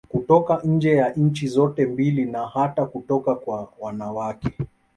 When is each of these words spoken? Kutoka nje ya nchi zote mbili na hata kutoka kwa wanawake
Kutoka 0.09 0.61
nje 0.63 0.91
ya 0.91 1.09
nchi 1.13 1.47
zote 1.47 1.85
mbili 1.85 2.25
na 2.25 2.47
hata 2.47 2.85
kutoka 2.85 3.35
kwa 3.35 3.73
wanawake 3.79 4.49